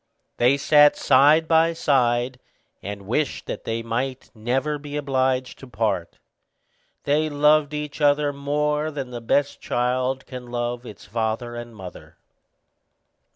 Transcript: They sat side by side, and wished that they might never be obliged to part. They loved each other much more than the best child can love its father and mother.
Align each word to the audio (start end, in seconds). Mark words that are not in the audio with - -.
They 0.37 0.57
sat 0.57 0.95
side 0.95 1.47
by 1.47 1.73
side, 1.73 2.39
and 2.81 3.03
wished 3.03 3.45
that 3.45 3.65
they 3.65 3.83
might 3.83 4.31
never 4.33 4.79
be 4.79 4.97
obliged 4.97 5.59
to 5.59 5.67
part. 5.67 6.17
They 7.03 7.29
loved 7.29 7.71
each 7.71 8.01
other 8.01 8.33
much 8.33 8.43
more 8.43 8.89
than 8.89 9.11
the 9.11 9.21
best 9.21 9.61
child 9.61 10.25
can 10.25 10.47
love 10.47 10.87
its 10.87 11.05
father 11.05 11.53
and 11.55 11.75
mother. 11.75 12.17